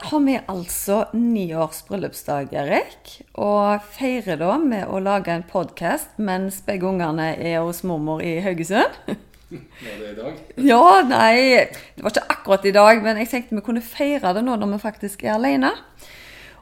[0.00, 3.12] Har vi altså niårs bryllupsdag, Erik.
[3.38, 8.38] Og feirer da med å lage en podkast mens begge ungene er hos mormor i
[8.44, 9.00] Haugesund.
[9.48, 10.38] Var det i dag?
[10.58, 14.42] Ja, nei, det var ikke akkurat i dag, men jeg tenkte vi kunne feire det
[14.44, 15.72] nå når vi faktisk er alene.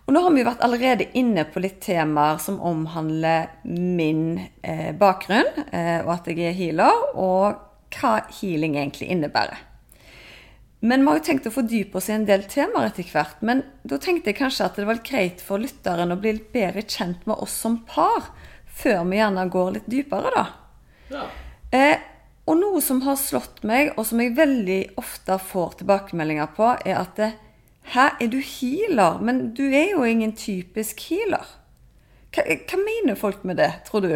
[0.05, 5.49] Og nå har vi vært allerede inne på litt temaer som omhandler min eh, bakgrunn,
[5.73, 9.65] eh, og at jeg er healer, og hva healing egentlig innebærer.
[10.85, 13.39] Men vi har jo tenkt å fordype oss i en del temaer etter hvert.
[13.41, 16.83] Men da tenkte jeg kanskje at det var greit for lytteren å bli litt bedre
[16.85, 18.29] kjent med oss som par,
[18.69, 20.45] før vi gjerne går litt dypere, da.
[21.15, 21.23] Ja.
[21.73, 22.03] Eh,
[22.45, 27.01] og noe som har slått meg, og som jeg veldig ofte får tilbakemeldinger på, er
[27.01, 27.31] at det,
[27.95, 29.19] Hæ, er du healer?
[29.21, 31.45] Men du er jo ingen typisk healer.
[32.33, 34.15] Hva, hva mener folk med det, tror du?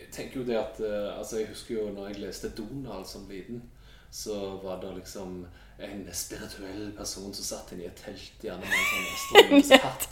[0.00, 3.26] Jeg tenker jo det at eh, altså Jeg husker jo når jeg leste Donald som
[3.28, 3.60] liten,
[4.10, 5.46] så var det liksom
[5.78, 10.06] en spirituell person som satt inne i et telt, gjerne med en sånn astronomisk hatt.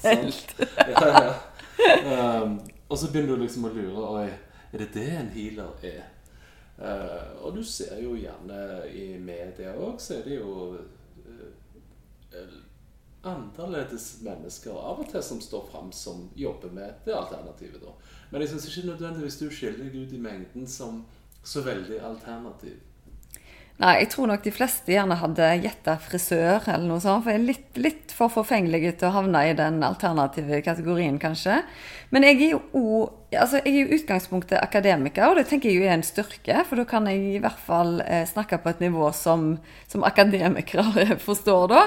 [0.94, 2.42] Ja, ja.
[2.44, 4.28] Um, og så begynner du liksom å lure Oi,
[4.72, 6.04] er det det en healer er?
[6.78, 12.54] Uh, og du ser jo gjerne i media òg, så er det jo uh,
[13.24, 17.80] annerledes mennesker av og til som står fram som jobber med det alternativet.
[17.80, 17.94] da.
[18.30, 21.04] Men jeg syns ikke nødvendigvis du skiller deg ut i mengden som
[21.44, 22.80] så veldig alternativ.
[23.82, 27.24] Nei, jeg tror nok de fleste gjerne hadde gjetta frisør eller noe sånt.
[27.24, 31.56] For jeg er litt, litt for forfengelig til å havne i den alternative kategorien, kanskje.
[32.14, 32.92] Men jeg er jo
[33.34, 36.62] altså i utgangspunktet akademiker, og det tenker jeg jo er en styrke.
[36.68, 39.56] For da kan jeg i hvert fall eh, snakke på et nivå som,
[39.90, 41.84] som akademikere forstår, da.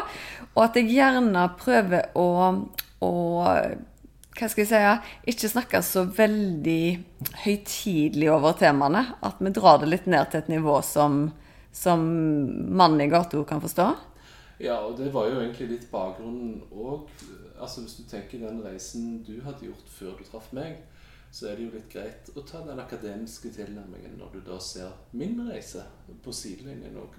[0.58, 2.30] Og at jeg gjerne prøver å,
[3.00, 3.14] å
[4.38, 6.82] hva skal jeg si, ikke snakke så veldig
[7.48, 9.08] høytidelig over temaene.
[9.24, 11.30] At vi drar det litt ned til et nivå som
[11.78, 12.04] som
[12.78, 13.88] mannen i gata kan forstå?
[14.60, 17.10] Ja, og det var jo egentlig litt bakgrunnen òg.
[17.62, 20.80] Altså, hvis du tenker den reisen du hadde gjort før du traff meg,
[21.32, 24.94] så er det jo litt greit å ta den akademiske tilnærmingen når du da ser
[25.18, 25.84] min reise
[26.24, 27.18] på sidelinjen, og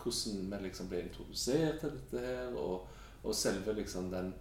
[0.00, 2.88] hvordan vi liksom ble introdusert til dette her, og,
[3.22, 4.32] og selve liksom den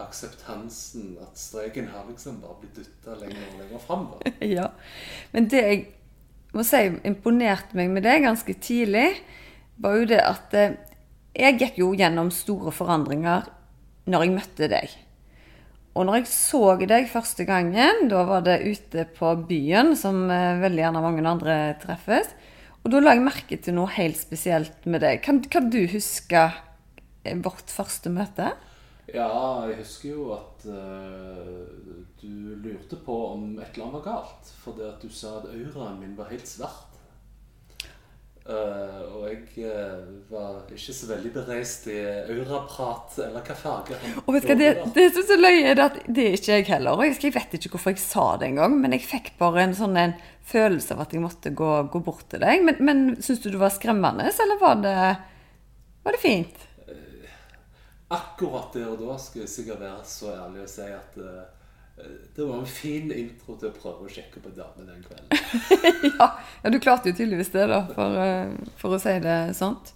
[0.00, 4.06] akseptansen at streken har liksom bare blitt dytta lenger og lenger fram.
[4.56, 4.70] ja,
[5.34, 5.82] men det jeg
[6.52, 9.08] må si imponerte meg med det ganske tidlig,
[9.82, 10.76] var jo det at eh,
[11.32, 13.48] jeg gikk jo gjennom store forandringer
[14.12, 14.96] når jeg møtte deg.
[15.92, 20.60] Og når jeg så deg første gangen, da var det ute på byen, som eh,
[20.62, 22.32] veldig gjerne mange andre treffes.
[22.82, 25.20] Og da la jeg merke til noe helt spesielt med deg.
[25.24, 28.52] Kan, kan du huske eh, vårt første møte?
[29.10, 31.66] Ja, jeg husker jo at uh,
[32.22, 34.54] du lurte på om et eller annet var galt.
[34.62, 36.88] Fordi at du sa at auraen min var helt svart.
[38.42, 44.16] Uh, og jeg uh, var ikke så veldig bereist i auraprat eller hva farge han
[44.24, 46.66] Og vet du Det, det som er så løye, er at det er ikke jeg
[46.72, 46.98] heller.
[46.98, 49.98] Og jeg vet ikke hvorfor jeg sa det engang, men jeg fikk bare en sånn
[49.98, 52.66] en følelse av at jeg måtte gå, gå bort til deg.
[52.66, 54.98] Men, men syns du det var skremmende, eller var det,
[56.02, 56.68] var det fint?
[58.12, 61.42] Akkurat der og da skal jeg sikkert være så ærlig å si at uh,
[62.36, 65.28] det var en fin intro til å prøve å sjekke på damer den kvelden.
[66.18, 66.28] ja,
[66.62, 69.92] ja, du klarte jo tydeligvis det, da, for, uh, for å si det sånt.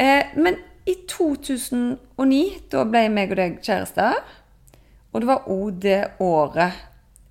[0.00, 4.20] Eh, men i 2009, da ble meg og deg kjærester.
[5.10, 6.86] Og det var òg det året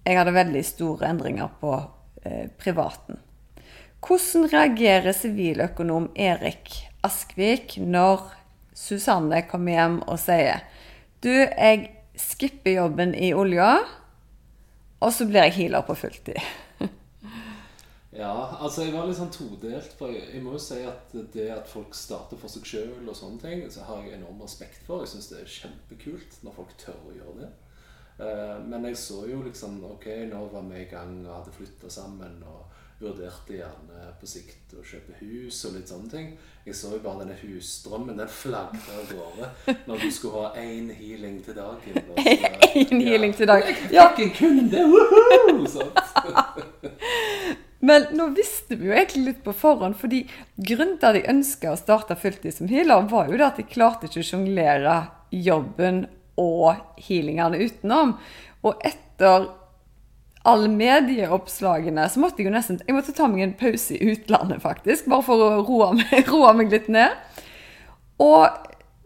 [0.05, 1.73] jeg hadde veldig store endringer på
[2.25, 3.19] eh, privaten.
[4.05, 6.71] Hvordan reagerer siviløkonom Erik
[7.05, 8.23] Askvik når
[8.79, 10.63] Susanne kommer hjem og sier
[11.19, 11.89] Du, jeg
[12.19, 13.73] skipper jobben i olja,
[14.99, 16.39] og så blir jeg healer på fulltid.
[18.21, 19.93] ja, altså jeg var litt sånn todelt.
[19.99, 23.39] For jeg, må jo si at det at folk starter for seg sjøl og sånne
[23.43, 25.03] ting, så har jeg enorm respekt for.
[25.03, 27.51] Jeg syns det er kjempekult når folk tør å gjøre det.
[28.19, 31.91] Uh, men jeg så jo liksom Ok, nå var vi i gang og hadde flytta
[31.91, 32.41] sammen.
[32.47, 36.27] og vurderte gjerne på sikt å kjøpe hus og litt sånne ting.
[36.65, 38.17] Jeg så jo bare denne husdrømmen.
[38.19, 39.45] Den flagra av gårde
[39.87, 41.93] når du skulle ha én healing til dagen.
[42.83, 43.75] Én healing til dagen.
[43.93, 44.03] Ja.
[44.17, 44.79] Jeg en kunde!
[44.91, 45.87] Woohoo!
[47.79, 51.71] Men nå visste vi jo egentlig litt på forhånd, fordi grunnen til at jeg ønska
[51.71, 54.95] å starte fulltid som healer, var jo det at jeg klarte ikke å sjonglere
[55.31, 56.03] jobben
[56.39, 56.75] og
[57.07, 58.17] healingene utenom.
[58.67, 59.47] Og etter
[60.49, 64.63] alle medieoppslagene så måtte jeg jo nesten Jeg måtte ta meg en pause i utlandet,
[64.63, 67.15] faktisk, bare for å roe meg, roe meg litt ned.
[68.19, 68.49] Og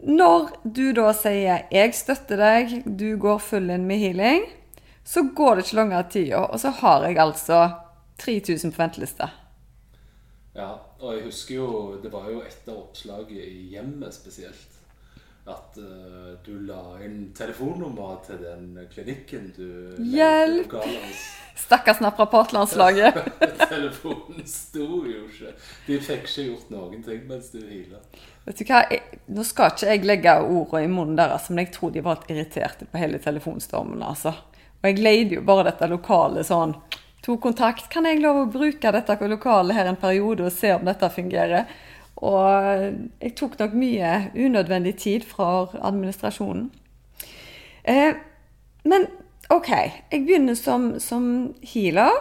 [0.04, 4.44] når du da sier 'jeg støtter deg', du går full inn med healing,
[5.04, 7.60] så går det ikke lange tida, og så har jeg altså
[8.18, 9.28] 3000 på venteliste.
[10.54, 10.70] Ja,
[11.00, 14.70] og jeg husker jo Det var jo etter oppslaget i hjemmet spesielt.
[15.44, 19.66] At uh, du la inn telefonnummer til den klinikken du
[20.00, 20.72] Hjelp!
[21.54, 23.18] Stakkars naprapatlandslaget.
[23.74, 25.52] Telefonen sto jo ikke.
[25.84, 28.00] De fikk ikke gjort noen ting mens du hvila.
[28.48, 31.74] Vet du hva, jeg, Nå skal ikke jeg legge ordene i munnen deres, men jeg
[31.76, 34.02] tror de var litt irriterte på hele telefonstormen.
[34.02, 34.32] altså.
[34.80, 36.74] Og jeg leide jo bare dette lokale sånn
[37.24, 37.88] tok kontakt.
[37.92, 41.68] Kan jeg lov å bruke dette lokalet her en periode og se om dette fungerer?
[42.16, 46.70] Og jeg tok nok mye unødvendig tid fra administrasjonen.
[47.84, 48.14] Eh,
[48.84, 49.06] men
[49.52, 51.26] OK, jeg begynner som, som
[51.62, 52.14] healer.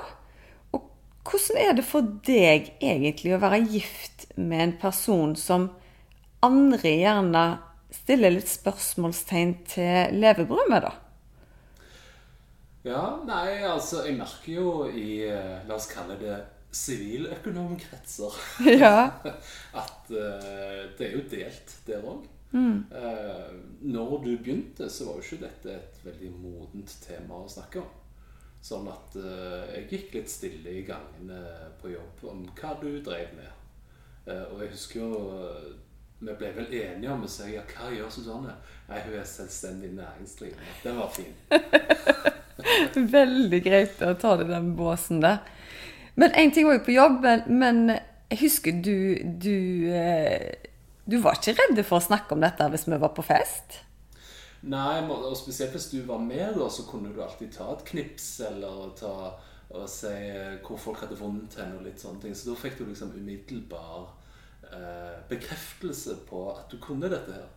[0.74, 0.90] Og
[1.30, 5.70] hvordan er det for deg egentlig å være gift med en person som
[6.44, 7.46] andre gjerne
[7.94, 10.94] stiller litt spørsmålstegn til levebrød med, da?
[12.84, 16.36] Ja, nei, altså Jeg merker jo i eh, La oss kalle det
[16.74, 18.38] siviløkonomkretser
[18.84, 19.12] ja.
[19.84, 22.30] at uh, det er jo delt der òg.
[22.54, 22.86] Mm.
[22.94, 27.82] Uh, når du begynte, så var jo ikke dette et veldig modent tema å snakke
[27.82, 27.92] om.
[28.64, 31.42] Sånn at uh, jeg gikk litt stille i gangene
[31.82, 33.60] på jobb om hva du drev med.
[34.26, 35.08] og jeg husker jo
[36.24, 38.54] Vi ble vel enige om å si ja, hva gjør Susanne?
[38.88, 40.78] Nei, hun er selvstendig næringsdrivende.
[40.86, 41.34] Den var fin.
[43.18, 45.42] Veldig greit å ta det den båsen der.
[46.16, 47.88] Men én ting var jo på jobb, men
[48.30, 50.70] jeg husker du, du eh,
[51.10, 53.82] Du var ikke redd for å snakke om dette hvis vi var på fest?
[54.64, 58.28] Nei, og spesielt hvis du var med, da, så kunne du alltid ta et knips
[58.48, 59.16] eller ta
[59.74, 60.14] og si
[60.64, 62.36] hvor folk hadde vondt hen og litt sånne ting.
[62.38, 64.12] Så da fikk du liksom umiddelbar
[64.70, 67.50] eh, bekreftelse på at du kunne dette her.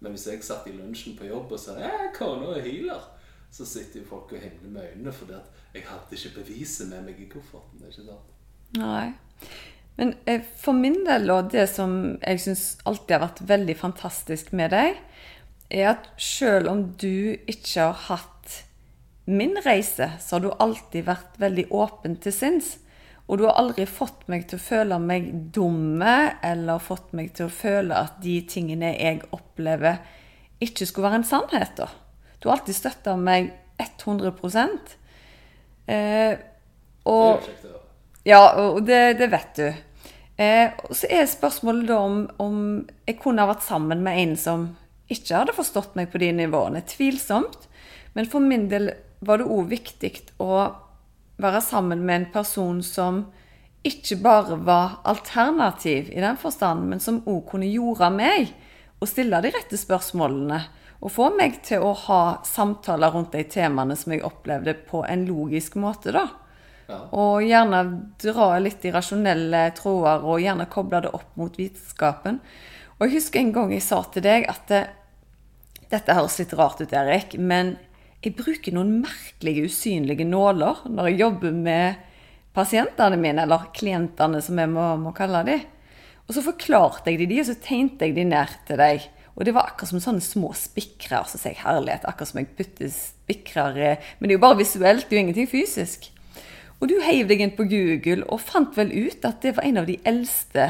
[0.00, 1.76] Men hvis jeg satt i lunsjen på jobb og sa
[2.16, 3.10] kona er healer',
[3.54, 6.88] så sitter jo folk og himler med øynene For det at jeg hadde ikke beviset
[6.90, 7.82] med meg i kofferten.
[7.82, 8.34] ikke sant?
[8.78, 9.14] Nei.
[9.98, 14.52] Men eh, for min del, og det som jeg syns alltid har vært veldig fantastisk
[14.54, 15.00] med deg,
[15.74, 18.60] er at selv om du ikke har hatt
[19.24, 22.74] min reise, så har du alltid vært veldig åpen til sinns.
[23.24, 27.48] Og du har aldri fått meg til å føle meg dumme, eller fått meg til
[27.48, 30.02] å føle at de tingene jeg opplever,
[30.60, 31.72] ikke skulle være en sannhet.
[31.78, 31.88] da.
[32.38, 34.34] Du har alltid støtta meg 100
[35.86, 36.38] eh,
[37.04, 37.44] og,
[38.24, 39.66] Ja, og det, det vet du.
[40.40, 42.56] Eh, og så er spørsmålet da om, om,
[43.06, 44.64] jeg kunne ha vært sammen med en som
[45.12, 46.82] ikke hadde forstått meg på de nivåene.
[46.88, 47.68] Tvilsomt.
[48.16, 48.90] Men for min del
[49.24, 50.64] var det òg viktig å
[51.42, 53.24] være sammen med en person som
[53.84, 58.54] ikke bare var alternativ i den forstand, men som òg kunne jorde meg
[59.02, 60.62] og stille de rette spørsmålene
[61.04, 65.26] og få meg til å ha samtaler rundt de temaene som jeg opplevde, på en
[65.28, 66.24] logisk måte, da.
[66.88, 66.98] Ja.
[67.16, 67.80] Og gjerne
[68.20, 72.40] dra litt i rasjonelle tråder, og gjerne koble det opp mot vitenskapen.
[72.96, 74.82] Og jeg husker en gang jeg sa til deg at det,
[75.92, 77.76] dette høres litt rart ut, Erik, men
[78.24, 82.00] jeg bruker noen merkelige, usynlige nåler når jeg jobber med
[82.56, 85.66] pasientene mine, eller klientene, som jeg må, må kalle dem.
[86.24, 89.04] Og så forklarte jeg de, og så tegnte jeg de ned til deg.
[89.34, 91.26] Og det var akkurat som sånne små spikrer.
[91.26, 93.78] Så sier jeg herlighet, akkurat som jeg putter spikrer
[94.18, 96.10] Men det er jo bare visuelt, det er jo ingenting fysisk.
[96.80, 99.80] Og du heiv deg inn på Google og fant vel ut at det var en
[99.80, 100.68] av de eldste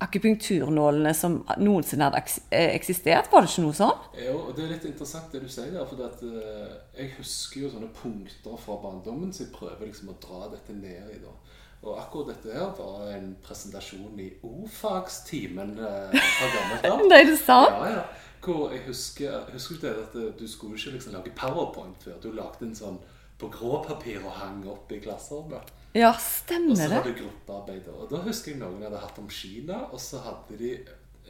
[0.00, 2.22] akupunkturnålene som noensinne hadde
[2.56, 3.28] eh, eksistert.
[3.28, 4.06] Var det ikke noe sånn?
[4.16, 5.84] Jo, og det er litt interessant det du sier der.
[5.90, 10.16] For at, uh, jeg husker jo sånne punkter fra barndommen, så jeg prøver liksom å
[10.22, 11.20] dra dette ned i.
[11.20, 11.34] da.
[11.80, 17.04] Og akkurat dette her var en presentasjon i O-fagstimen eh, fra gammelt av.
[17.12, 17.72] Nei, det sant?
[17.72, 18.02] Ja, ja.
[18.44, 22.20] Hvor jeg husker, husker du det at eh, du skulle ikke liksom lage powerpoint før.
[22.20, 23.00] Du lagde en sånn
[23.40, 25.72] på grå papir og hang opp i klasserommet.
[25.96, 26.84] Ja, stemmer det.
[26.84, 27.92] Og så hadde det gruppearbeid.
[27.96, 30.74] Og da husker jeg noen hadde hatt om Kina, og så hadde de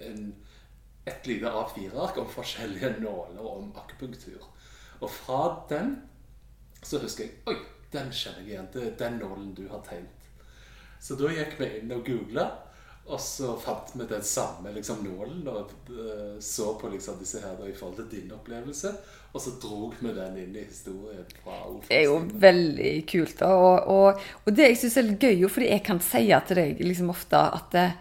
[0.09, 0.33] en,
[1.07, 4.51] et lite A4-ark om forskjellige nåler om akupunktur.
[5.01, 6.01] Og fra den
[6.83, 7.57] så husker jeg Oi,
[7.93, 8.73] den kjenner jeg igjen.
[8.75, 10.20] Det er den nålen du har tegnet.
[11.01, 12.51] Så da gikk vi inn og googla.
[13.11, 17.57] Og så fant vi den samme liksom, nålen og eh, så på liksom, disse her
[17.59, 18.93] da, i forhold til din opplevelse.
[19.33, 21.57] Og så drog vi den inn i historien fra
[21.89, 23.35] Det er jo veldig kult.
[23.41, 26.63] da, Og, og, og det jeg syns er gøy, jo, fordi jeg kan si til
[26.63, 27.99] deg liksom ofte at eh,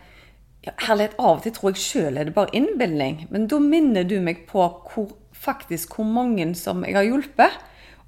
[0.67, 3.23] ja, herlighet, av og til tror jeg sjøl er det bare innbilning.
[3.33, 7.57] Men da minner du meg på hvor, faktisk hvor mange som jeg har hjulpet.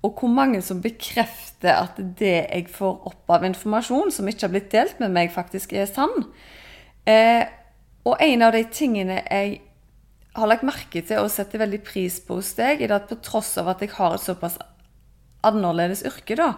[0.01, 4.53] Og hvor mange som bekrefter at det jeg får opp av informasjon som ikke har
[4.55, 6.25] blitt delt med meg, faktisk er sann.
[7.05, 7.46] Eh,
[8.10, 9.60] og en av de tingene jeg
[10.34, 13.53] har lagt merke til og setter veldig pris på hos deg, er at på tross
[13.62, 14.58] av at jeg har et såpass
[15.46, 16.53] annerledes yrke, da,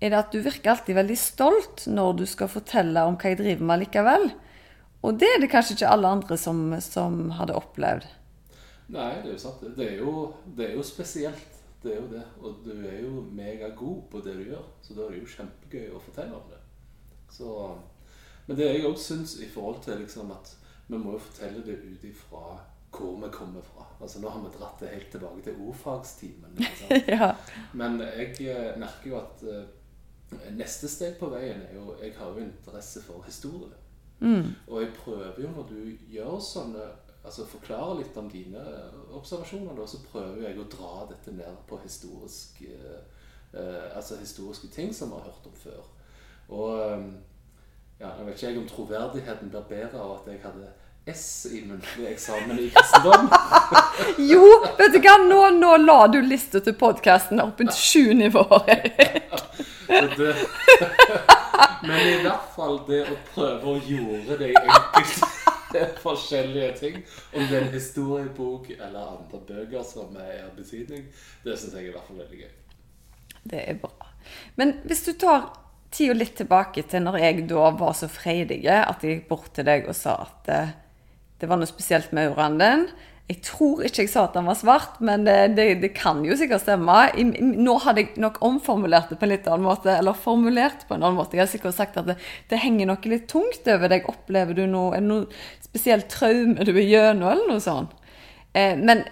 [0.00, 3.40] er det at du virker alltid veldig stolt når du skal fortelle om hva jeg
[3.40, 4.28] driver med likevel.
[5.04, 8.06] Og det er det kanskje ikke alle andre som, som hadde opplevd.
[8.88, 9.64] Nei, det er jo sant.
[9.76, 10.12] Det er jo,
[10.56, 11.57] det er jo spesielt.
[11.82, 12.24] Det er jo det.
[12.42, 15.92] Og du er jo megagod på det du gjør, så da er det jo kjempegøy
[15.94, 16.62] å fortelle om det.
[17.30, 17.52] Så,
[18.46, 20.54] men det jeg òg syns i forhold til liksom at
[20.88, 22.58] vi må jo fortelle det ut ifra
[22.90, 23.84] hvor vi kommer fra.
[24.00, 26.56] Altså Nå har vi dratt det helt tilbake til ordfagstimen.
[27.14, 27.34] ja.
[27.72, 32.32] Men jeg eh, merker jo at uh, neste steg på veien er jo Jeg har
[32.32, 33.76] jo interesse for historie.
[34.20, 34.54] Mm.
[34.66, 36.86] Og jeg prøver jo når du gjør sånne
[37.28, 38.64] altså forklarer litt om dine
[39.16, 42.72] observasjoner, da, så prøver jeg å dra dette ned på historiske,
[43.54, 45.86] uh, altså historiske ting som vi har hørt om før.
[46.48, 47.08] Og um,
[48.00, 50.68] ja, jeg vet ikke om troverdigheten blir bedre av at jeg hadde
[51.08, 53.30] S i muntlig eksamen i kristendom.
[54.32, 54.44] jo,
[54.78, 58.84] vet du hva, nå, nå la du lista til podkasten opp en sju nivåer.
[61.88, 65.27] men i hvert fall det å prøve å gjøre det enkelte
[66.06, 66.98] forskjellige ting,
[67.32, 71.06] om det er en historiebok eller andre bøker som er av betydning,
[71.44, 72.52] det syns jeg er i hvert fall veldig gøy.
[73.48, 74.12] Det er bra.
[74.60, 75.50] Men hvis du tar
[75.94, 79.66] tida litt tilbake til når jeg da var så freidig at jeg gikk bort til
[79.68, 80.62] deg og sa at det,
[81.40, 82.88] det var noe spesielt med auraen din.
[83.28, 86.36] Jeg tror ikke jeg sa at den var svart, men det, det, det kan jo
[86.38, 86.94] sikkert stemme.
[87.12, 90.96] I, nå hadde jeg nok omformulert det på en litt annen måte, eller formulert på
[90.96, 91.36] en annen måte.
[91.36, 92.16] Jeg har sikkert sagt at det,
[92.48, 94.08] det henger noe litt tungt over deg.
[94.08, 97.92] Opplever du noe, er det noe spesielt traume du er gjennom, eller noe sånt?
[98.56, 99.04] Eh, men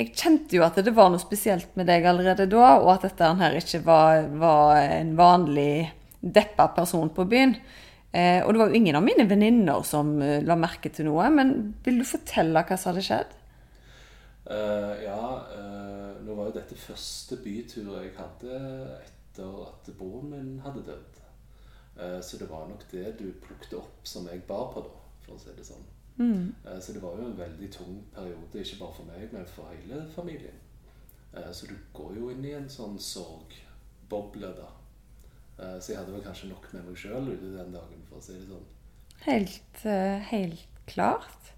[0.00, 3.30] jeg kjente jo at det var noe spesielt med deg allerede da, og at dette
[3.44, 7.54] her ikke var, var en vanlig deppa person på byen.
[8.12, 11.30] Eh, og det var jo ingen av mine venninner som uh, la merke til noe.
[11.32, 11.54] Men
[11.84, 13.38] vil du fortelle hva som hadde skjedd?
[14.52, 18.58] Uh, ja, uh, nå var jo dette første bytur jeg hadde
[18.98, 21.08] etter at broren min hadde dødd.
[22.24, 24.92] så det var nok det du plukket opp som jeg bar på, da,
[25.24, 25.84] for å si det sånn.
[26.16, 26.54] Mm.
[26.80, 30.00] så det var jo en veldig tung periode, ikke bare for meg, men for hele
[30.14, 30.56] familien.
[31.52, 34.70] så du går jo inn i en sånn sorgboble da.
[35.80, 38.40] Så jeg hadde vel kanskje nok med meg sjøl ute den dagen, for å si
[38.40, 38.68] det sånn.
[39.28, 39.86] Helt,
[40.32, 41.52] helt klart.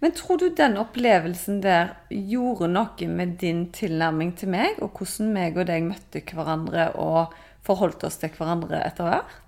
[0.00, 5.32] Men tror du den opplevelsen der gjorde noe med din tilnærming til meg, og hvordan
[5.34, 9.40] meg og deg møtte hverandre og forholdt oss til hverandre etter hvert?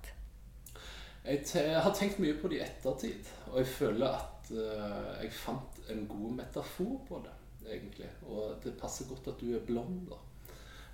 [1.26, 1.42] Jeg,
[1.83, 6.04] har tenkt mye på det i ettertid, og jeg føler at uh, jeg fant en
[6.06, 7.33] god metafor på det,
[7.66, 8.11] egentlig.
[8.30, 10.21] Og det passer godt at du er blond, da.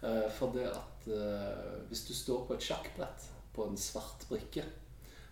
[0.02, 4.64] Uh, for det at uh, hvis du står på et sjakkbrett på en svart brikke,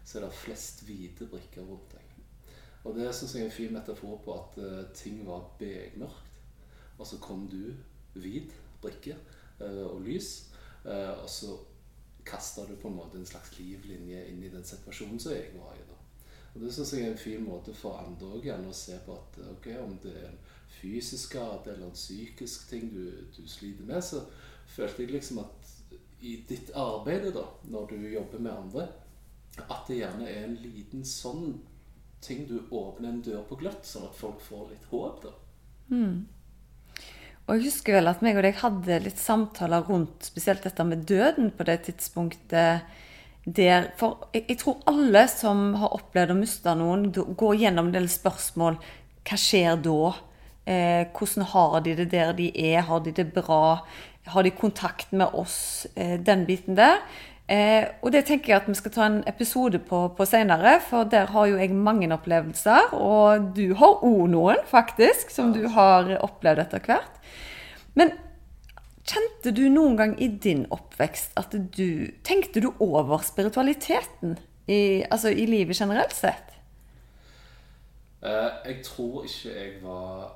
[0.05, 2.00] så er det flest hvite brikker rundt deg.
[2.85, 6.31] Og det syns jeg er en fin metafor på at uh, ting var begmørkt.
[6.99, 7.75] Og så kom du,
[8.15, 9.17] hvit brikke
[9.61, 10.47] uh, og lys,
[10.81, 11.55] og så
[12.25, 15.75] kasta du på en måte en slags livlinje inn i den situasjonen som jeg var
[15.77, 15.83] i.
[15.89, 15.99] da.
[16.55, 19.39] Og Det syns jeg er en fin måte for andre òg å se på at
[19.53, 20.41] ok, om det er en
[20.81, 23.05] fysisk skade eller en psykisk ting du,
[23.37, 24.25] du sliter med, så
[24.71, 25.77] følte jeg liksom at
[26.21, 28.89] i ditt arbeid, da, når du jobber med andre,
[29.61, 31.55] at det gjerne er en liten sånn
[32.21, 35.33] ting du åpner en dør på gløtt, sånn at folk får litt håp, da.
[35.91, 36.27] Mm.
[37.47, 41.03] Og jeg husker vel at meg og deg hadde litt samtaler rundt spesielt dette med
[41.09, 42.85] døden på det tidspunktet
[43.49, 47.95] der For jeg, jeg tror alle som har opplevd å miste noen, går gjennom en
[47.95, 48.77] del spørsmål.
[49.27, 50.13] Hva skjer da?
[50.69, 52.85] Eh, hvordan har de det der de er?
[52.87, 53.81] Har de det bra?
[54.31, 55.89] Har de kontakt med oss?
[55.97, 57.01] Eh, den biten der.
[57.51, 61.09] Eh, og det tenker jeg at vi skal ta en episode på, på senere, for
[61.11, 62.95] der har jo jeg mange opplevelser.
[62.95, 67.19] Og du har òg noen, faktisk, som du har opplevd etter hvert.
[67.99, 68.15] Men
[69.11, 74.37] kjente du noen gang i din oppvekst at du Tenkte du over spiritualiteten
[74.71, 76.47] i, altså i livet generelt sett?
[78.21, 80.27] jeg tror ikke jeg var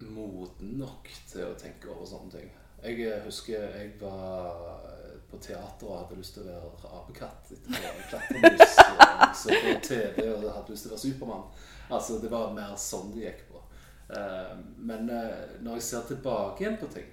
[0.00, 2.46] moden nok til å tenke over sånne ting.
[2.80, 4.86] Jeg eh, husker jeg var
[5.30, 7.92] på teater og hadde lyst til å være apekatt etterpå.
[8.10, 8.78] Klatremus.
[9.42, 11.44] Så på TV og hadde lyst til å være Supermann.
[11.88, 13.62] Altså, det var mer sånn det gikk på.
[14.16, 17.08] Eh, Men eh, når jeg ser tilbake igjen på ting,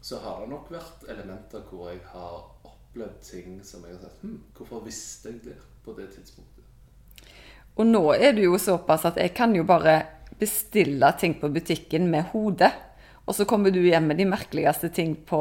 [0.00, 2.36] så har det nok vært elementer hvor jeg har
[2.66, 6.62] opplevd ting som jeg har sagt hm, Hvorfor visste jeg det på det tidspunktet?
[7.76, 9.98] Og nå er du jo såpass at jeg kan jo bare
[10.38, 12.70] bestille ting på butikken med hodet.
[13.26, 15.40] Og så kommer du hjem med de merkeligste ting på,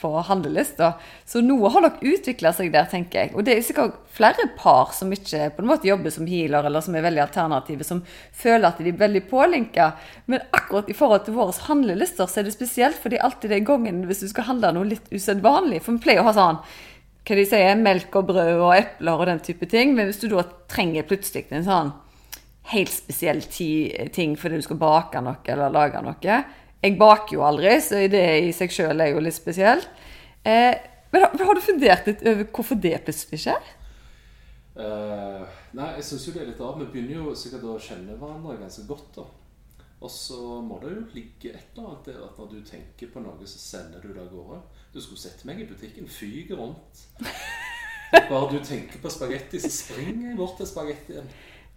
[0.00, 0.96] på handlelista.
[1.22, 3.32] Så noe har nok utvikla seg der, tenker jeg.
[3.38, 6.82] Og det er sikkert flere par som ikke på en måte jobber som healer, eller
[6.82, 8.02] som er veldig alternative, som
[8.34, 9.92] føler at de er veldig pålinka.
[10.26, 14.04] Men akkurat i forhold til våre handlelister, så er det spesielt, alltid det er gangen
[14.10, 15.84] hvis du skal handle noe litt usedvanlig.
[15.84, 16.62] For vi pleier å ha sånn
[17.30, 19.94] hva de sier, melk og brød og epler og den type ting.
[19.94, 21.98] Men hvis du da trenger plutselig en sånn
[22.70, 26.34] helt spesiell ting fordi du skal bake noe eller lage noe
[26.80, 29.90] Jeg baker jo aldri, så det i seg sjøl er jo litt spesielt.
[30.48, 30.72] Eh,
[31.10, 33.76] men har, har du fundert litt over hvorfor det plutselig skjer?
[34.80, 35.42] Uh,
[35.76, 36.78] nei, jeg syns jo det er litt rart.
[36.80, 39.18] Vi begynner jo sikkert å kjenne hverandre ganske godt.
[39.18, 39.26] da.
[40.00, 43.20] Og så må det jo ligge et eller annet der at når du tenker på
[43.20, 44.62] noe, så sender du det av gårde.
[44.94, 46.08] Du skulle sett meg i butikken.
[46.08, 47.02] Fyker rundt.
[48.30, 51.28] Bare du tenker på spagetti, så springer jeg bort til spagettien.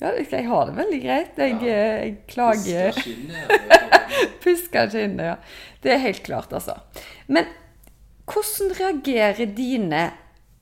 [0.01, 1.37] Ja, jeg har det veldig greit.
[1.37, 1.67] Jeg, Ja.
[1.67, 2.93] eh, jeg klager.
[4.43, 5.35] Pusker kinnet, ja.
[5.81, 6.75] Det er helt klart, altså.
[7.27, 7.45] Men
[8.25, 10.11] hvordan reagerer dine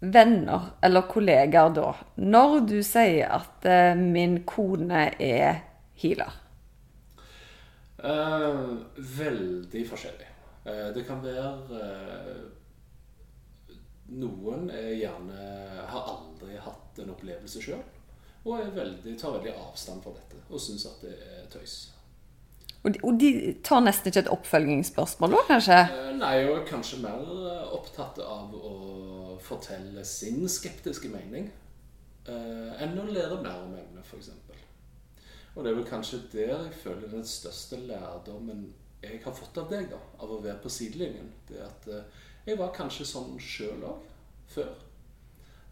[0.01, 5.61] venner eller kollegaer da, når du sier at uh, min kone er
[6.01, 6.37] healer?
[8.01, 10.29] Uh, veldig forskjellig.
[10.65, 11.81] Uh, det kan være
[14.11, 15.43] Noen er gjerne
[15.87, 17.79] har aldri hatt en opplevelse sjøl.
[18.45, 21.75] Og veldig, tar veldig avstand fra dette og syns at det er tøys.
[22.81, 23.29] Og de, og de
[23.63, 25.77] tar nesten ikke et oppfølgingsspørsmål da, kanskje?
[25.85, 31.51] Eh, Nei, og er kanskje mer eh, opptatt av å fortelle sin skeptiske mening
[32.25, 34.31] eh, enn å lære mer om emnet, f.eks.
[35.51, 38.69] Og det er vel kanskje der jeg føler den største lærdommen
[39.01, 41.29] jeg har fått av deg, da, av å være på sidelinjen.
[41.49, 44.09] Det at eh, jeg var kanskje sånn sjøl òg,
[44.51, 44.73] før.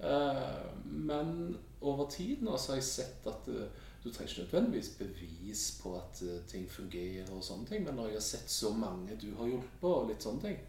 [0.06, 1.34] Eh, men
[1.82, 5.94] over tid nå så har jeg sett at eh, du trenger ikke nødvendigvis bevis på
[6.00, 9.30] at eh, ting fungerer og sånne ting, men når jeg har sett så mange du
[9.40, 10.60] har hjulpet og litt sånne ting,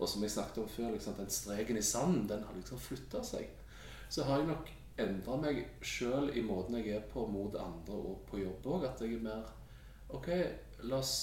[0.00, 3.22] og som jeg snakket om før, liksom, den streken i sanden, den har liksom flytta
[3.26, 3.50] seg,
[4.10, 8.24] så har jeg nok endra meg sjøl i måten jeg er på mot andre og
[8.28, 8.86] på jobb òg.
[8.88, 9.44] At jeg er mer
[10.16, 10.30] OK,
[10.88, 11.14] la oss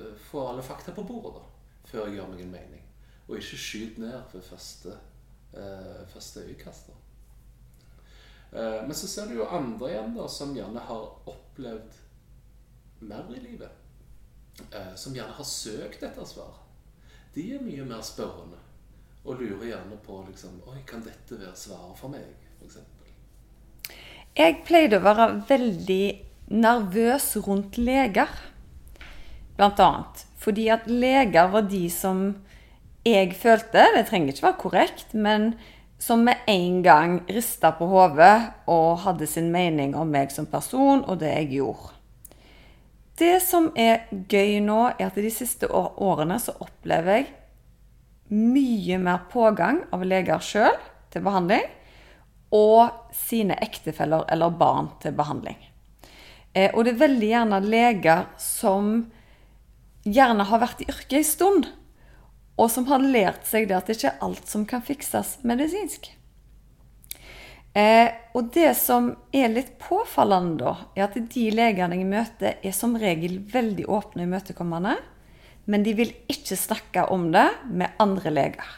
[0.00, 2.84] eh, få alle fakta på bordet, da, før jeg gjør meg en mening.
[3.28, 4.96] Og ikke skyt ned ved første,
[5.54, 6.90] eh, første øyekast.
[8.52, 12.00] Eh, men så ser du jo andre igjen da, som gjerne har opplevd
[13.10, 13.70] mer i livet.
[14.70, 16.58] Eh, som gjerne har søkt etter svar.
[17.34, 18.58] De er mye mer spørrende.
[19.24, 22.26] Og lurer gjerne på liksom, Oi, kan dette være svaret for meg?
[22.58, 22.96] For eksempel.
[24.38, 26.04] Jeg pleide å være veldig
[26.50, 28.30] nervøs rundt leger,
[29.58, 30.24] blant annet.
[30.40, 32.22] Fordi at leger var de som
[33.06, 35.54] jeg følte, det trenger ikke være korrekt, men
[36.00, 38.36] som med en gang rista på hodet
[38.72, 41.92] og hadde sin mening om meg som person og det jeg gjorde.
[43.20, 47.26] Det som er gøy nå, er at de siste årene så opplever jeg
[48.30, 50.78] mye mer pågang av leger sjøl
[51.12, 51.66] til behandling
[52.56, 55.58] og sine ektefeller eller barn til behandling.
[56.54, 58.94] Eh, og det er veldig gjerne leger som
[60.06, 61.68] gjerne har vært i yrket en stund,
[62.60, 66.10] og som har lært seg det at det ikke er alt som kan fikses medisinsk.
[67.72, 72.74] Eh, og det som er litt påfallende da, er at de legene jeg møter, er
[72.76, 74.96] som regel veldig åpne og imøtekommende,
[75.70, 78.76] men de vil ikke snakke om det med andre leger.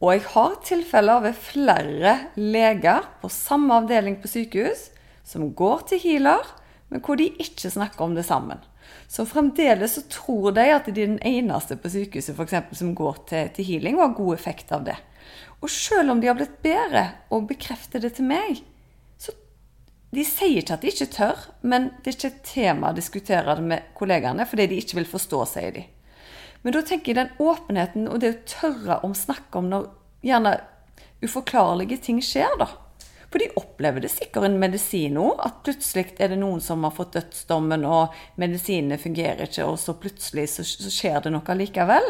[0.00, 4.88] Og jeg har tilfeller ved flere leger på samme avdeling på sykehus
[5.24, 6.44] som går til healer,
[6.90, 8.60] men hvor de ikke snakker om det sammen.
[9.08, 12.94] Så fremdeles så tror de at de er den eneste på sykehuset for eksempel, som
[12.96, 14.96] går til, til healing og har god effekt av det.
[15.64, 18.60] Og selv om de har blitt bedre og bekrefter det til meg,
[19.20, 19.32] så
[20.14, 23.56] de sier ikke at de ikke tør, men det er ikke et tema å diskutere
[23.56, 25.86] det med kollegaene fordi de ikke vil forstå, sier de.
[26.64, 29.90] Men da tenker jeg den åpenheten og det å tørre å snakke om når
[30.24, 30.54] gjerne
[31.24, 32.68] uforklarlige ting skjer, da.
[33.34, 36.92] For de opplever det sikkert en medisin òg, at plutselig er det noen som har
[36.94, 42.06] fått dødsdommen, og medisinene fungerer ikke, og så plutselig så, så skjer det noe likevel.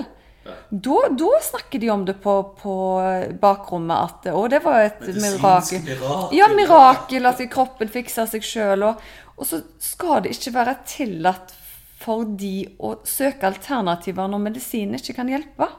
[0.69, 2.77] Da, da snakker de om det på, på
[3.41, 5.81] bakrommet at Å, det var et mirakel.
[5.87, 6.37] mirakel.
[6.37, 8.85] Ja, mirakel at kroppen fikser seg sjøl.
[8.91, 9.01] Og,
[9.39, 11.57] og så skal det ikke være tillatt
[12.05, 15.73] for de å søke alternativer når medisinen ikke kan hjelpe.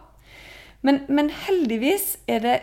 [0.81, 2.62] Men, men heldigvis er det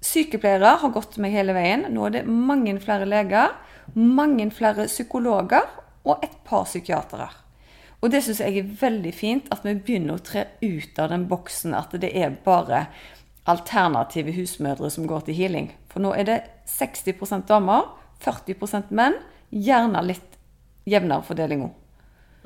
[0.00, 1.84] Sykepleiere har gått meg hele veien.
[1.92, 3.52] Nå er det mange flere leger,
[3.94, 5.68] mange flere psykologer
[6.08, 7.28] og et par psykiatere.
[8.00, 11.26] Og det syns jeg er veldig fint, at vi begynner å tre ut av den
[11.28, 12.86] boksen at det er bare
[13.50, 15.68] alternative husmødre som går til healing.
[15.92, 16.38] For nå er det
[16.70, 17.90] 60% damer,
[18.24, 19.18] 40% menn,
[19.50, 20.38] gjerne litt
[20.88, 21.76] jevnere fordeling òg.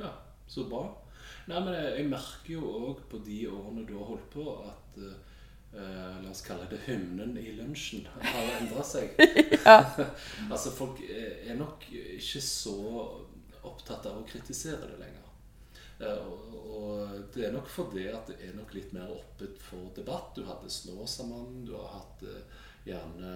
[0.02, 0.10] Ja,
[0.50, 0.88] så bra.
[1.50, 5.00] Nei, men jeg, merker jo òg på de årene du har holdt på, at
[5.76, 9.14] uh, la oss kalle det hymnen i lunsjen har endra seg.
[10.52, 12.78] altså Folk er nok ikke så
[13.64, 15.20] opptatt av å kritisere det lenger.
[16.00, 16.18] Uh,
[16.74, 20.34] og, det er nok fordi at det er nok litt mer åpent for debatt.
[20.36, 23.34] Du hadde Snåsamannen, du har hatt uh, gjerne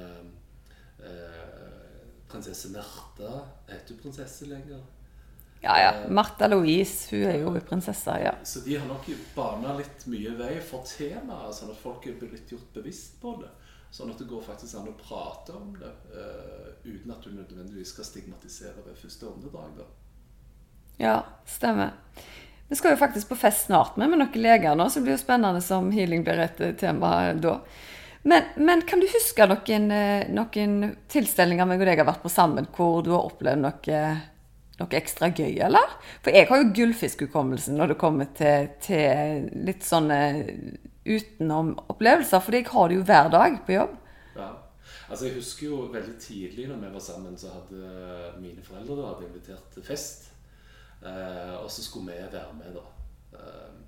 [2.29, 3.37] prinsesse Märtha.
[3.68, 4.81] Heter du prinsesse lenger?
[5.61, 5.94] Ja, ja.
[6.09, 8.35] Martha Louise, hun er jo prinsesse, ja.
[8.47, 12.53] Så de har nok bana litt mye vei for temaet, sånn at folk er blitt
[12.53, 13.51] gjort bevisst på det.
[13.90, 17.94] Sånn at det går faktisk an å prate om det uh, uten at du nødvendigvis
[17.94, 19.81] skal stigmatisere ved første åndedrag.
[21.01, 21.97] Ja, stemmer.
[22.68, 25.16] Vi skal jo faktisk på fest snart med, med noen leger nå, så det blir
[25.16, 27.59] jo spennende som healing blir et eh, tema da.
[28.29, 32.33] Men, men, kan du huske noen, eh, noen tilstelninger meg og deg har vært på
[32.33, 34.03] sammen, hvor du har opplevd noe
[34.78, 35.96] noe ekstra gøy, eller?
[36.22, 40.20] For jeg har jo gullfiskhukommelsen når det kommer til, til litt sånne
[41.08, 43.94] utenomopplevelser, for jeg har det jo hver dag på jobb.
[44.38, 44.50] Ja.
[45.08, 49.12] Altså Jeg husker jo veldig tidlig når vi var sammen, så hadde mine foreldre da,
[49.12, 50.28] hadde invitert til fest.
[51.00, 52.84] Eh, og så skulle vi være med, da.
[53.38, 53.78] Eh,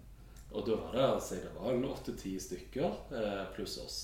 [0.50, 3.98] og da var det altså, det var åtte-ti stykker eh, pluss oss.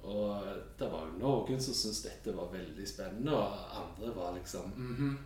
[0.00, 0.46] Og
[0.78, 4.96] det var jo noen som syntes dette var veldig spennende, og andre var liksom mm
[4.96, 5.16] -hmm.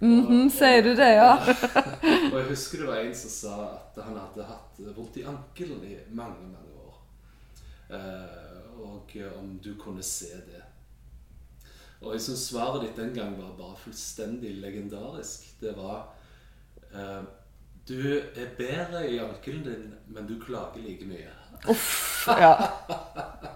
[0.00, 1.38] Mm -hmm, Sier du det, ja?
[2.32, 5.84] og jeg husker det var en som sa at han hadde hatt vondt i ankelen
[5.84, 7.02] i mange, mange år.
[7.90, 10.62] Eh, og om du kunne se det.
[12.00, 15.60] Og jeg syns svaret ditt den gang var bare fullstendig legendarisk.
[15.60, 16.12] Det var
[16.92, 17.22] eh,
[17.88, 21.32] Du er bedre i ankelen din, men du klager like mye.
[21.68, 22.56] Uff, ja.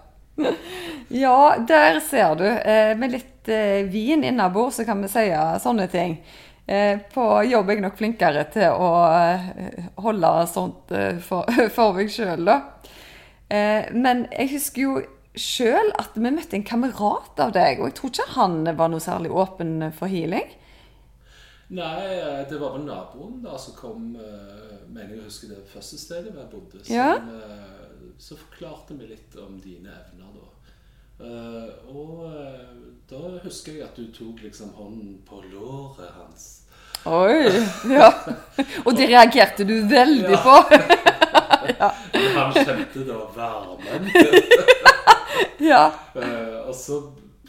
[1.08, 2.44] Ja, der ser du.
[2.44, 5.24] Eh, med litt eh, vin innabords så kan vi si
[5.62, 6.18] sånne ting.
[6.68, 8.90] Eh, på jobb er jeg nok flinkere til å
[10.04, 10.92] holde sånt
[11.24, 12.60] for, for meg sjøl, da.
[13.48, 14.98] Men jeg husker jo
[15.32, 19.00] sjøl at vi møtte en kamerat av deg, og jeg tror ikke han var noe
[19.00, 20.50] særlig åpen for healing.
[21.72, 22.04] Nei,
[22.50, 24.12] det var vel naboen da som kom
[24.88, 26.80] Mener jeg husker det første stedet vi bodde.
[26.84, 27.16] Som, ja.
[28.20, 30.57] Så forklarte vi litt om dine evner da.
[31.20, 32.60] Uh, og uh,
[33.10, 36.44] da husker jeg at du tok liksom hånden på låret hans.
[37.10, 37.50] Oi!
[37.90, 38.12] Ja.
[38.84, 40.42] Og det reagerte du veldig ja.
[40.44, 40.54] på.
[41.80, 41.88] ja.
[42.36, 44.06] Han kjente da varmen.
[45.70, 45.88] ja.
[46.14, 47.00] Uh, og så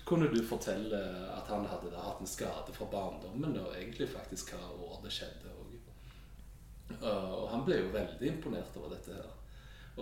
[0.02, 1.04] kunne du fortelle
[1.36, 5.14] at han hadde da, hatt en skade fra barndommen, og egentlig faktisk hva år det
[5.14, 5.46] skjedde.
[7.06, 9.30] og han ble jo veldig imponert over dette her.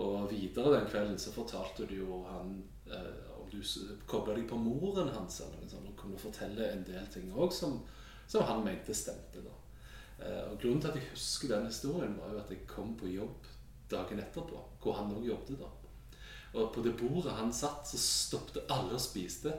[0.00, 2.62] Og videre den kvelden så fortalte du jo han
[3.52, 3.62] du
[4.06, 7.52] kobla deg på moren hans eller noe sånt, og kunne fortelle en del ting òg
[7.54, 7.80] som,
[8.26, 9.42] som, han mente stemte.
[9.44, 9.56] da.
[10.18, 13.10] Eh, og Grunnen til at jeg husker den historien, var jo at jeg kom på
[13.12, 13.48] jobb
[13.90, 15.58] dagen etterpå, hvor han òg jobbet.
[15.58, 15.72] da.
[16.54, 19.52] Og på det bordet han satt, så stoppet alle og spiste,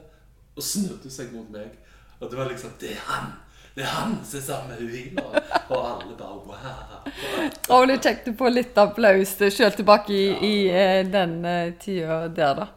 [0.55, 1.77] og snudde seg mot meg.
[2.19, 3.31] Og det var liksom Det er han!
[3.75, 5.23] Det er han som er sammen med Huina!
[5.69, 7.77] Og alle bare wow.
[7.77, 10.39] Og det kjekt å få litt applaus sjøl tilbake i, ja.
[10.41, 11.37] i eh, den
[11.79, 12.67] tida der, da.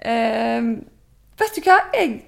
[0.00, 0.68] Eh,
[1.40, 1.80] vet du hva?
[1.96, 2.20] Jeg,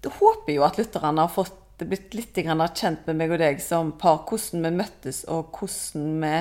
[0.00, 4.24] håper jo at lytterne har fått blitt litt kjent med meg og deg som par.
[4.28, 6.34] Hvordan vi møttes, og hvordan vi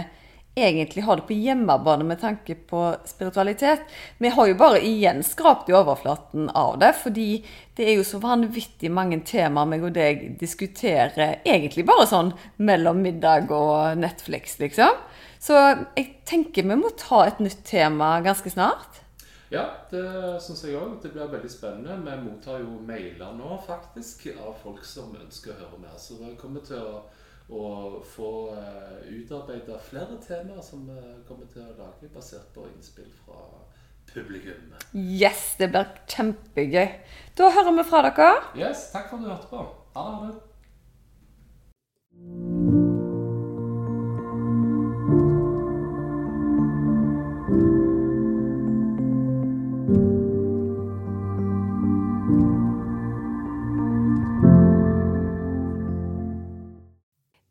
[0.59, 3.81] egentlig har det på hjemmebane med tanke på spiritualitet.
[4.17, 7.27] Vi har jo bare igjen skrapt i overflaten av det, fordi
[7.77, 13.01] det er jo så vanvittig mange temaer meg og deg diskuterer egentlig bare sånn mellom
[13.05, 14.97] middag og Netflix, liksom.
[15.39, 15.55] Så
[15.95, 18.98] jeg tenker vi må ta et nytt tema ganske snart.
[19.49, 20.03] Ja, det
[20.45, 20.99] syns jeg òg.
[21.01, 21.97] Det blir veldig spennende.
[22.05, 25.95] Vi mottar jo mailer nå faktisk av folk som ønsker å høre mer.
[25.97, 26.99] Så vi kommer til å,
[27.49, 27.63] å
[28.05, 33.09] få uh, eh, utarbeida flere temaer som vi kommer til å lage basert på innspill
[33.23, 33.41] fra
[34.13, 34.69] publikum.
[34.93, 36.93] Yes, det blir kjempegøy.
[37.37, 38.29] Da hører vi fra dere.
[38.57, 39.65] Yes, takk for at du hørte på.
[39.97, 40.37] Ha det.